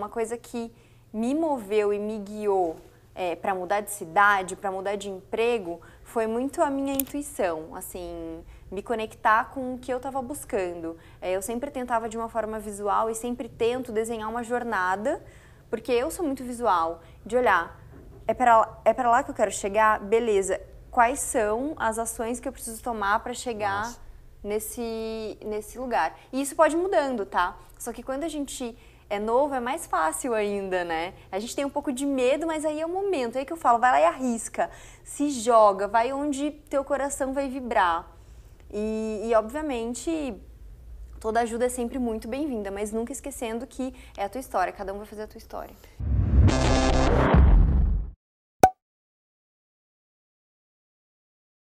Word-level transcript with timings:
uma 0.00 0.08
coisa 0.08 0.36
que 0.36 0.72
me 1.12 1.34
moveu 1.34 1.92
e 1.92 1.98
me 1.98 2.18
guiou 2.18 2.76
é, 3.14 3.36
para 3.36 3.54
mudar 3.54 3.80
de 3.80 3.90
cidade, 3.90 4.56
para 4.56 4.70
mudar 4.70 4.96
de 4.96 5.10
emprego, 5.10 5.80
foi 6.02 6.26
muito 6.26 6.62
a 6.62 6.70
minha 6.70 6.94
intuição, 6.94 7.74
assim, 7.74 8.42
me 8.70 8.82
conectar 8.82 9.50
com 9.50 9.74
o 9.74 9.78
que 9.78 9.92
eu 9.92 9.98
estava 9.98 10.22
buscando. 10.22 10.96
É, 11.20 11.32
eu 11.32 11.42
sempre 11.42 11.70
tentava 11.70 12.08
de 12.08 12.16
uma 12.16 12.28
forma 12.28 12.58
visual 12.58 13.10
e 13.10 13.14
sempre 13.14 13.48
tento 13.48 13.92
desenhar 13.92 14.28
uma 14.30 14.42
jornada, 14.42 15.22
porque 15.68 15.92
eu 15.92 16.10
sou 16.10 16.24
muito 16.24 16.42
visual, 16.42 17.02
de 17.26 17.36
olhar, 17.36 17.78
é 18.26 18.32
para 18.32 18.80
é 18.84 19.02
lá 19.02 19.22
que 19.22 19.30
eu 19.30 19.34
quero 19.34 19.50
chegar, 19.50 20.00
beleza, 20.00 20.60
quais 20.90 21.20
são 21.20 21.74
as 21.76 21.98
ações 21.98 22.40
que 22.40 22.48
eu 22.48 22.52
preciso 22.52 22.82
tomar 22.82 23.20
para 23.20 23.34
chegar 23.34 23.92
nesse, 24.42 25.38
nesse 25.44 25.78
lugar. 25.78 26.18
E 26.32 26.40
isso 26.40 26.56
pode 26.56 26.74
ir 26.74 26.78
mudando, 26.78 27.26
tá? 27.26 27.56
Só 27.78 27.92
que 27.92 28.02
quando 28.02 28.24
a 28.24 28.28
gente 28.28 28.76
é 29.10 29.18
novo, 29.18 29.54
é 29.54 29.60
mais 29.60 29.86
fácil 29.86 30.32
ainda, 30.32 30.84
né? 30.84 31.12
A 31.32 31.40
gente 31.40 31.54
tem 31.54 31.64
um 31.64 31.70
pouco 31.70 31.92
de 31.92 32.06
medo, 32.06 32.46
mas 32.46 32.64
aí 32.64 32.80
é 32.80 32.86
o 32.86 32.88
momento. 32.88 33.34
É 33.34 33.40
aí 33.40 33.44
que 33.44 33.52
eu 33.52 33.56
falo, 33.56 33.80
vai 33.80 33.90
lá 33.90 34.00
e 34.00 34.04
arrisca. 34.04 34.70
Se 35.02 35.30
joga, 35.30 35.88
vai 35.88 36.12
onde 36.12 36.52
teu 36.70 36.84
coração 36.84 37.34
vai 37.34 37.48
vibrar. 37.48 38.08
E, 38.72 39.22
e 39.24 39.34
obviamente, 39.34 40.40
toda 41.18 41.40
ajuda 41.40 41.66
é 41.66 41.68
sempre 41.68 41.98
muito 41.98 42.28
bem-vinda, 42.28 42.70
mas 42.70 42.92
nunca 42.92 43.12
esquecendo 43.12 43.66
que 43.66 43.92
é 44.16 44.24
a 44.24 44.28
tua 44.28 44.40
história, 44.40 44.72
cada 44.72 44.94
um 44.94 44.98
vai 44.98 45.06
fazer 45.06 45.22
a 45.22 45.26
tua 45.26 45.38
história. 45.38 45.74